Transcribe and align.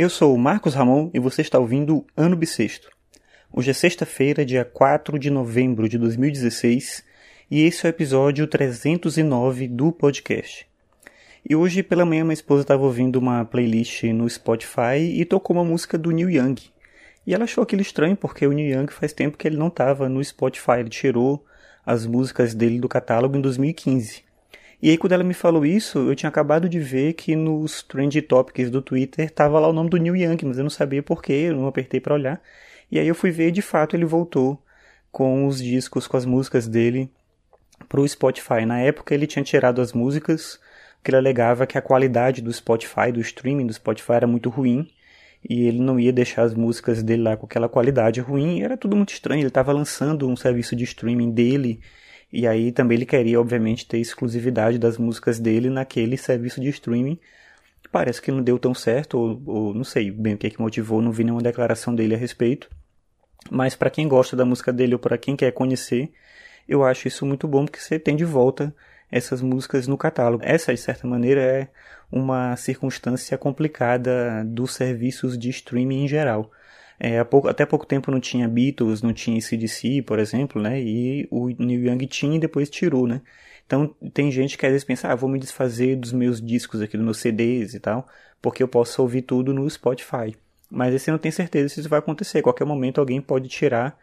Eu 0.00 0.08
sou 0.08 0.32
o 0.32 0.38
Marcos 0.38 0.74
Ramon 0.74 1.10
e 1.12 1.18
você 1.18 1.42
está 1.42 1.58
ouvindo 1.58 2.06
Ano 2.16 2.36
Bissexto. 2.36 2.88
Hoje 3.52 3.72
é 3.72 3.74
sexta-feira, 3.74 4.46
dia 4.46 4.64
4 4.64 5.18
de 5.18 5.28
novembro 5.28 5.88
de 5.88 5.98
2016, 5.98 7.02
e 7.50 7.64
esse 7.64 7.84
é 7.84 7.88
o 7.88 7.90
episódio 7.90 8.46
309 8.46 9.66
do 9.66 9.90
podcast. 9.90 10.68
E 11.44 11.56
hoje 11.56 11.82
pela 11.82 12.04
manhã 12.04 12.22
minha 12.22 12.32
esposa 12.32 12.62
estava 12.62 12.84
ouvindo 12.84 13.16
uma 13.16 13.44
playlist 13.44 14.04
no 14.04 14.30
Spotify 14.30 15.00
e 15.00 15.24
tocou 15.24 15.56
uma 15.56 15.64
música 15.64 15.98
do 15.98 16.12
Neil 16.12 16.30
Young. 16.30 16.54
E 17.26 17.34
ela 17.34 17.42
achou 17.42 17.64
aquilo 17.64 17.82
estranho 17.82 18.16
porque 18.16 18.46
o 18.46 18.52
Neil 18.52 18.78
Young 18.78 18.92
faz 18.92 19.12
tempo 19.12 19.36
que 19.36 19.48
ele 19.48 19.56
não 19.56 19.66
estava 19.66 20.08
no 20.08 20.22
Spotify, 20.22 20.78
ele 20.78 20.90
tirou 20.90 21.44
as 21.84 22.06
músicas 22.06 22.54
dele 22.54 22.78
do 22.78 22.88
catálogo 22.88 23.36
em 23.36 23.40
2015. 23.40 24.27
E 24.80 24.90
aí 24.90 24.98
quando 24.98 25.12
ela 25.12 25.24
me 25.24 25.34
falou 25.34 25.66
isso, 25.66 25.98
eu 25.98 26.14
tinha 26.14 26.28
acabado 26.28 26.68
de 26.68 26.78
ver 26.78 27.14
que 27.14 27.34
nos 27.34 27.82
Trend 27.82 28.22
Topics 28.22 28.70
do 28.70 28.80
Twitter 28.80 29.30
tava 29.30 29.58
lá 29.58 29.68
o 29.68 29.72
nome 29.72 29.90
do 29.90 29.96
Neil 29.96 30.16
Young, 30.16 30.38
mas 30.44 30.58
eu 30.58 30.62
não 30.62 30.70
sabia 30.70 31.02
porquê, 31.02 31.32
eu 31.32 31.56
não 31.56 31.66
apertei 31.66 32.00
para 32.00 32.14
olhar. 32.14 32.40
E 32.90 32.98
aí 32.98 33.08
eu 33.08 33.14
fui 33.14 33.30
ver 33.30 33.48
e 33.48 33.52
de 33.52 33.62
fato 33.62 33.96
ele 33.96 34.04
voltou 34.04 34.62
com 35.10 35.46
os 35.46 35.60
discos, 35.62 36.06
com 36.06 36.16
as 36.16 36.24
músicas 36.24 36.68
dele 36.68 37.10
pro 37.88 38.06
Spotify. 38.06 38.64
Na 38.64 38.78
época 38.78 39.14
ele 39.14 39.26
tinha 39.26 39.42
tirado 39.44 39.80
as 39.80 39.92
músicas, 39.92 40.60
que 41.02 41.10
ele 41.10 41.16
alegava 41.16 41.66
que 41.66 41.76
a 41.76 41.82
qualidade 41.82 42.40
do 42.40 42.52
Spotify, 42.52 43.10
do 43.12 43.20
streaming 43.20 43.66
do 43.66 43.72
Spotify 43.72 44.12
era 44.12 44.26
muito 44.26 44.48
ruim, 44.48 44.88
e 45.48 45.66
ele 45.66 45.80
não 45.80 45.98
ia 45.98 46.12
deixar 46.12 46.42
as 46.42 46.54
músicas 46.54 47.02
dele 47.02 47.22
lá 47.22 47.36
com 47.36 47.46
aquela 47.46 47.68
qualidade 47.68 48.20
ruim, 48.20 48.62
era 48.62 48.76
tudo 48.76 48.96
muito 48.96 49.12
estranho, 49.12 49.40
ele 49.40 49.48
estava 49.48 49.72
lançando 49.72 50.28
um 50.28 50.36
serviço 50.36 50.74
de 50.74 50.84
streaming 50.84 51.30
dele, 51.30 51.80
e 52.32 52.46
aí 52.46 52.72
também 52.72 52.96
ele 52.96 53.06
queria, 53.06 53.40
obviamente, 53.40 53.86
ter 53.86 53.98
exclusividade 53.98 54.78
das 54.78 54.98
músicas 54.98 55.38
dele 55.38 55.70
naquele 55.70 56.16
serviço 56.16 56.60
de 56.60 56.68
streaming. 56.68 57.18
Parece 57.90 58.20
que 58.20 58.30
não 58.30 58.42
deu 58.42 58.58
tão 58.58 58.74
certo, 58.74 59.18
ou, 59.18 59.42
ou 59.46 59.74
não 59.74 59.84
sei 59.84 60.10
bem 60.10 60.34
o 60.34 60.38
que, 60.38 60.50
que 60.50 60.60
motivou, 60.60 61.00
não 61.00 61.10
vi 61.10 61.24
nenhuma 61.24 61.42
declaração 61.42 61.94
dele 61.94 62.14
a 62.14 62.18
respeito. 62.18 62.68
Mas 63.50 63.74
para 63.74 63.88
quem 63.88 64.06
gosta 64.06 64.36
da 64.36 64.44
música 64.44 64.72
dele 64.72 64.94
ou 64.94 64.98
para 64.98 65.16
quem 65.16 65.34
quer 65.34 65.52
conhecer, 65.52 66.12
eu 66.68 66.84
acho 66.84 67.08
isso 67.08 67.24
muito 67.24 67.48
bom 67.48 67.64
porque 67.64 67.80
você 67.80 67.98
tem 67.98 68.14
de 68.14 68.24
volta 68.24 68.74
essas 69.10 69.40
músicas 69.40 69.86
no 69.86 69.96
catálogo. 69.96 70.44
Essa, 70.44 70.74
de 70.74 70.80
certa 70.80 71.06
maneira, 71.06 71.40
é 71.40 71.68
uma 72.12 72.56
circunstância 72.56 73.38
complicada 73.38 74.44
dos 74.44 74.74
serviços 74.74 75.38
de 75.38 75.48
streaming 75.48 76.04
em 76.04 76.08
geral. 76.08 76.50
É, 77.00 77.22
pouco, 77.22 77.48
até 77.48 77.64
pouco 77.64 77.86
tempo 77.86 78.10
não 78.10 78.18
tinha 78.18 78.48
Beatles, 78.48 79.02
não 79.02 79.12
tinha 79.12 79.40
CDC, 79.40 80.02
por 80.02 80.18
exemplo, 80.18 80.60
né? 80.60 80.80
E 80.80 81.28
o 81.30 81.48
Neil 81.48 81.86
Young 81.86 82.06
tinha 82.06 82.36
e 82.36 82.40
depois 82.40 82.68
tirou, 82.68 83.06
né? 83.06 83.22
Então 83.66 83.94
tem 84.12 84.32
gente 84.32 84.58
que 84.58 84.66
às 84.66 84.72
vezes 84.72 84.84
pensa, 84.84 85.08
ah, 85.08 85.14
vou 85.14 85.28
me 85.28 85.38
desfazer 85.38 85.96
dos 85.96 86.12
meus 86.12 86.40
discos 86.40 86.80
aqui, 86.80 86.96
dos 86.96 87.04
meus 87.04 87.18
CDs 87.18 87.74
e 87.74 87.80
tal, 87.80 88.08
porque 88.42 88.62
eu 88.62 88.68
posso 88.68 89.00
ouvir 89.02 89.22
tudo 89.22 89.52
no 89.54 89.68
Spotify. 89.70 90.34
Mas 90.70 91.00
você 91.00 91.10
não 91.10 91.18
tem 91.18 91.30
certeza 91.30 91.68
se 91.68 91.80
isso 91.80 91.88
vai 91.88 91.98
acontecer. 91.98 92.38
A 92.38 92.42
qualquer 92.42 92.64
momento 92.64 92.98
alguém 92.98 93.20
pode 93.20 93.48
tirar 93.48 93.98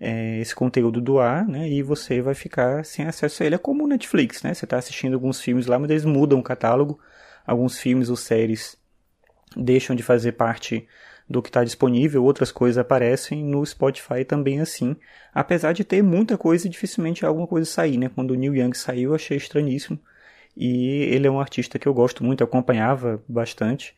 é, 0.00 0.38
esse 0.40 0.54
conteúdo 0.54 1.00
do 1.00 1.18
ar, 1.18 1.46
né? 1.46 1.68
E 1.68 1.82
você 1.82 2.20
vai 2.20 2.34
ficar 2.34 2.84
sem 2.84 3.06
acesso 3.06 3.42
a 3.42 3.46
ele. 3.46 3.54
É 3.56 3.58
como 3.58 3.84
o 3.84 3.88
Netflix, 3.88 4.42
né? 4.42 4.54
Você 4.54 4.64
está 4.64 4.78
assistindo 4.78 5.14
alguns 5.14 5.40
filmes 5.40 5.66
lá, 5.66 5.78
mas 5.78 5.90
eles 5.90 6.04
mudam 6.04 6.38
o 6.38 6.42
catálogo. 6.42 6.98
Alguns 7.46 7.78
filmes 7.78 8.08
ou 8.08 8.16
séries 8.16 8.76
deixam 9.56 9.96
de 9.96 10.02
fazer 10.02 10.32
parte 10.32 10.86
do 11.28 11.42
que 11.42 11.50
está 11.50 11.62
disponível, 11.62 12.24
outras 12.24 12.50
coisas 12.50 12.78
aparecem 12.78 13.44
no 13.44 13.64
Spotify 13.64 14.24
também 14.24 14.60
assim, 14.60 14.96
apesar 15.34 15.72
de 15.72 15.84
ter 15.84 16.02
muita 16.02 16.38
coisa 16.38 16.68
dificilmente 16.68 17.26
alguma 17.26 17.46
coisa 17.46 17.70
sair, 17.70 17.98
né? 17.98 18.10
Quando 18.14 18.30
o 18.30 18.34
Neil 18.34 18.56
Young 18.56 18.74
saiu, 18.74 19.10
eu 19.10 19.14
achei 19.14 19.36
estranhíssimo. 19.36 19.98
E 20.56 21.02
ele 21.14 21.26
é 21.26 21.30
um 21.30 21.38
artista 21.38 21.78
que 21.78 21.86
eu 21.86 21.94
gosto 21.94 22.24
muito, 22.24 22.42
acompanhava 22.42 23.22
bastante 23.28 23.94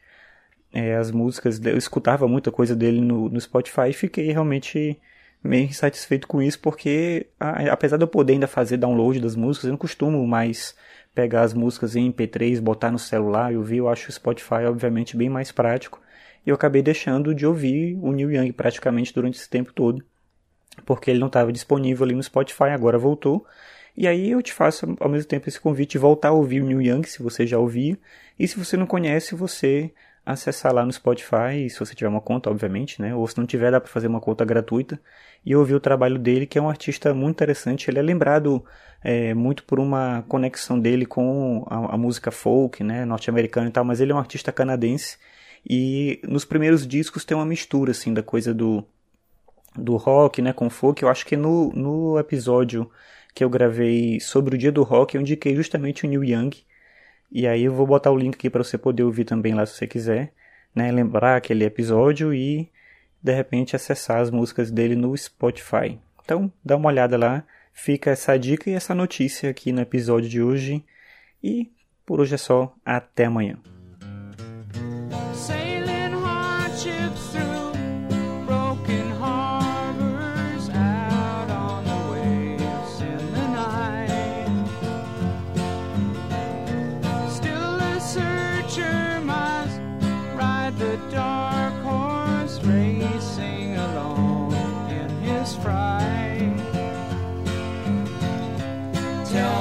é, 0.73 0.97
as 0.97 1.11
músicas, 1.11 1.61
eu 1.65 1.79
escutava 1.79 2.27
muita 2.29 2.51
coisa 2.51 2.75
dele 2.75 3.01
no, 3.01 3.29
no 3.29 3.41
Spotify 3.41 3.91
e 3.91 3.93
fiquei 3.93 4.31
realmente 4.33 5.01
meio 5.43 5.65
insatisfeito 5.65 6.29
com 6.29 6.43
isso, 6.43 6.59
porque 6.61 7.29
a, 7.39 7.73
apesar 7.73 7.97
de 7.97 8.05
eu 8.05 8.09
poder 8.09 8.35
ainda 8.35 8.47
fazer 8.47 8.77
download 8.77 9.21
das 9.21 9.37
músicas, 9.37 9.67
eu 9.67 9.71
não 9.71 9.79
costumo 9.79 10.27
mais 10.27 10.75
pegar 11.15 11.43
as 11.43 11.55
músicas 11.55 11.97
em 11.97 12.13
MP3, 12.13 12.61
botar 12.61 12.91
no 12.91 12.99
celular 12.99 13.53
e 13.53 13.57
ouvir, 13.57 13.79
eu 13.79 13.89
acho 13.89 14.09
o 14.09 14.13
Spotify 14.13 14.67
obviamente 14.69 15.17
bem 15.17 15.29
mais 15.29 15.51
prático 15.51 16.01
e 16.47 16.51
eu 16.51 16.55
acabei 16.55 16.83
deixando 16.83 17.35
de 17.35 17.47
ouvir 17.47 17.99
o 18.01 18.13
Neil 18.13 18.33
Young 18.33 18.53
praticamente 18.53 19.13
durante 19.13 19.39
esse 19.39 19.49
tempo 19.49 19.73
todo, 19.73 20.05
porque 20.85 21.11
ele 21.11 21.21
não 21.21 21.27
estava 21.27 21.53
disponível 21.53 22.05
ali 22.05 22.15
no 22.15 22.23
Spotify, 22.23 22.71
agora 22.71 22.99
voltou. 22.99 23.47
E 23.97 24.07
aí 24.07 24.31
eu 24.31 24.43
te 24.43 24.53
faço 24.53 24.97
ao 25.01 25.09
mesmo 25.09 25.29
tempo 25.29 25.49
esse 25.49 25.61
convite 25.61 25.93
de 25.93 25.99
voltar 25.99 26.29
a 26.29 26.33
ouvir 26.33 26.63
o 26.63 26.67
Neil 26.67 26.81
Young, 26.81 27.07
se 27.07 27.23
você 27.23 27.47
já 27.47 27.59
ouviu, 27.59 27.99
e 28.39 28.47
se 28.49 28.59
você 28.59 28.77
não 28.77 28.87
conhece, 28.87 29.35
você 29.35 29.93
acessar 30.25 30.73
lá 30.73 30.85
no 30.85 30.93
Spotify, 30.93 31.69
se 31.69 31.79
você 31.79 31.95
tiver 31.95 32.09
uma 32.09 32.21
conta, 32.21 32.51
obviamente, 32.51 33.01
né? 33.01 33.15
Ou 33.15 33.27
se 33.27 33.37
não 33.39 33.47
tiver, 33.47 33.71
dá 33.71 33.81
para 33.81 33.91
fazer 33.91 34.07
uma 34.07 34.21
conta 34.21 34.45
gratuita 34.45 35.01
e 35.45 35.57
ouvir 35.57 35.75
o 35.75 35.81
trabalho 35.81 36.19
dele, 36.19 36.47
que 36.47 36.59
é 36.59 36.63
um 36.63 36.69
artista 36.69 37.13
muito 37.15 37.37
interessante. 37.37 37.91
Ele 37.91 37.99
é 37.99 38.03
lembrado 38.03 38.65
é, 39.03 39.35
muito 39.35 39.65
por 39.65 39.81
uma 39.81 40.23
conexão 40.29 40.79
dele 40.79 41.07
com 41.07 41.67
a, 41.69 41.95
a 41.95 41.99
música 41.99 42.31
folk, 42.31 42.83
né? 42.85 43.05
Norte-americana 43.05 43.69
e 43.69 43.73
tal, 43.73 43.85
mas 43.85 44.01
ele 44.01 44.13
é 44.13 44.15
um 44.15 44.19
artista 44.19 44.53
canadense 44.53 45.19
e 45.69 46.21
nos 46.27 46.45
primeiros 46.45 46.87
discos 46.87 47.25
tem 47.25 47.37
uma 47.37 47.47
mistura, 47.47 47.91
assim, 47.91 48.13
da 48.13 48.23
coisa 48.23 48.55
do, 48.55 48.85
do 49.77 49.97
rock, 49.97 50.41
né, 50.43 50.53
com 50.53 50.71
folk. 50.71 51.03
Eu 51.03 51.09
acho 51.09 51.27
que 51.27 51.37
no, 51.37 51.73
no 51.73 52.19
episódio 52.19 52.91
que 53.35 53.45
eu 53.45 53.51
gravei 53.51 54.19
sobre 54.21 54.55
o 54.55 54.59
dia 54.59 54.73
do 54.73 54.83
rock, 54.83 55.15
eu 55.15 55.21
indiquei 55.21 55.55
justamente 55.55 56.05
o 56.05 56.09
Neil 56.09 56.25
Young. 56.25 56.51
E 57.31 57.47
aí 57.47 57.65
eu 57.65 57.73
vou 57.73 57.87
botar 57.87 58.11
o 58.11 58.17
link 58.17 58.35
aqui 58.35 58.51
para 58.51 58.65
você 58.65 58.77
poder 58.77 59.05
ouvir 59.05 59.25
também 59.25 59.55
lá 59.55 59.65
se 59.65 59.75
você 59.75 59.87
quiser, 59.87 60.33
né, 60.75 60.91
lembrar 60.91 61.37
aquele 61.37 61.65
episódio 61.65 62.35
e 62.35 62.71
de 63.23 63.33
repente 63.33 63.77
acessar 63.77 64.21
as 64.21 64.31
músicas 64.31 64.71
dele 64.71 64.97
no 64.97 65.17
Spotify. 65.17 65.99
Então, 66.25 66.51
dá 66.65 66.77
uma 66.77 66.89
olhada 66.89 67.17
lá, 67.17 67.45
fica 67.73 68.11
essa 68.11 68.37
dica 68.39 68.71
e 68.71 68.73
essa 68.73 68.95
notícia 68.95 69.51
aqui 69.51 69.73
no 69.73 69.81
episódio 69.81 70.29
de 70.29 70.43
hoje. 70.43 70.85
E 71.43 71.71
por 72.05 72.21
hoje 72.21 72.35
é 72.35 72.39
só, 72.39 72.75
até 72.85 73.27
amanhã. 73.27 73.59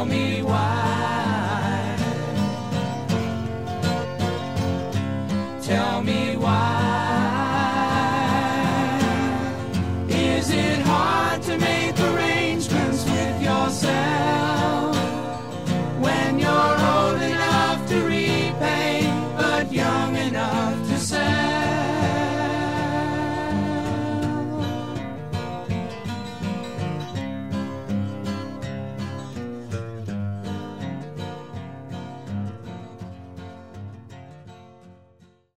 Me 0.09 0.41
why. 0.41 1.95
Tell 5.61 6.01
me. 6.01 6.28